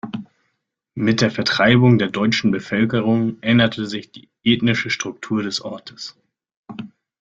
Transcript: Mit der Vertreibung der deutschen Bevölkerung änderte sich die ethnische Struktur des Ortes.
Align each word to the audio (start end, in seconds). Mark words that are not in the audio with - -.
Mit 0.95 1.21
der 1.21 1.29
Vertreibung 1.29 1.99
der 1.99 2.07
deutschen 2.09 2.49
Bevölkerung 2.49 3.37
änderte 3.43 3.85
sich 3.85 4.11
die 4.11 4.29
ethnische 4.43 4.89
Struktur 4.89 5.43
des 5.43 5.61
Ortes. 5.61 6.17